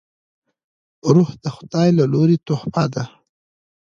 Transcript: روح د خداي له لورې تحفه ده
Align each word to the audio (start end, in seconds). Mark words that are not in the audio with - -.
روح 1.15 1.29
د 1.43 1.45
خداي 1.55 1.89
له 1.99 2.05
لورې 2.13 2.37
تحفه 2.47 2.83
ده 2.93 3.03